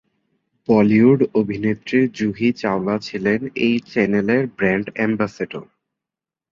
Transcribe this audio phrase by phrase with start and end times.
[0.69, 5.65] বলিউড অভিনেত্রী জুহি চাওলা ছিলেন এই চ্যানেলের ব্রান্ড অ্যামবাসডর।